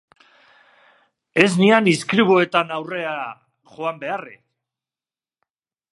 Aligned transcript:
Ez 1.43 1.49
nian 1.59 1.89
izkribuetan 1.91 2.73
aurrera 2.79 3.13
joan 3.75 4.03
beharrik! 4.05 4.43